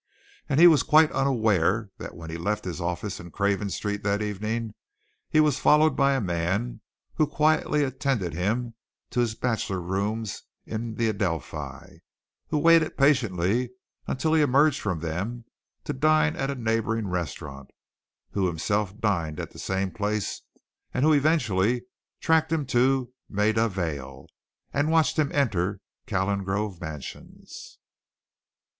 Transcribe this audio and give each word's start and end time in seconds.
And 0.49 0.59
he 0.59 0.65
was 0.65 0.81
quite 0.81 1.11
unaware 1.11 1.91
that 1.99 2.15
when 2.15 2.31
he 2.31 2.37
left 2.39 2.65
his 2.65 2.81
office 2.81 3.19
in 3.19 3.29
Craven 3.29 3.69
Street 3.69 4.01
that 4.01 4.19
evening 4.19 4.73
he 5.29 5.39
was 5.39 5.59
followed 5.59 5.95
by 5.95 6.15
a 6.15 6.19
man 6.19 6.81
who 7.17 7.27
quietly 7.27 7.83
attended 7.83 8.33
him 8.33 8.73
to 9.11 9.19
his 9.19 9.35
bachelor 9.35 9.79
rooms 9.79 10.41
in 10.65 10.95
the 10.95 11.07
Adelphi, 11.07 11.99
who 12.47 12.57
waited 12.57 12.97
patiently 12.97 13.69
until 14.07 14.33
he 14.33 14.41
emerged 14.41 14.81
from 14.81 15.01
them 15.01 15.45
to 15.83 15.93
dine 15.93 16.35
at 16.35 16.49
a 16.49 16.55
neighbouring 16.55 17.07
restaurant, 17.07 17.69
who 18.31 18.47
himself 18.47 18.97
dined 18.99 19.39
at 19.39 19.51
the 19.51 19.59
same 19.59 19.91
place, 19.91 20.41
and 20.95 21.05
who 21.05 21.13
eventually 21.13 21.83
tracked 22.19 22.51
him 22.51 22.65
to 22.65 23.13
Maida 23.29 23.69
Vale 23.69 24.25
and 24.73 24.89
watched 24.89 25.19
him 25.19 25.31
enter 25.31 25.79
Calengrove 26.07 26.81
Mansions. 26.81 27.77